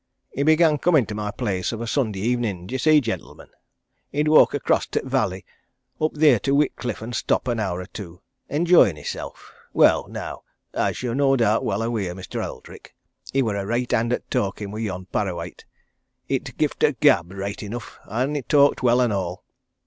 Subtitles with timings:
[0.33, 3.49] He began coming to my place of a Sunday evenin', d'ye see, gentlemen?
[4.11, 5.45] he'd walk across t' valley
[6.01, 8.19] up there to Whitcliffe and stop an hour or two,
[8.49, 9.53] enjoyin' hisself.
[9.73, 10.41] Well, now,
[10.73, 12.43] as you're no doubt well aweer, Mr.
[12.43, 12.95] Eldrick,
[13.31, 15.65] he were a reight hand at talkin', were yon Parrawhite
[16.27, 19.43] he'd t' gift o' t' gab reight enough, and talked well an' all.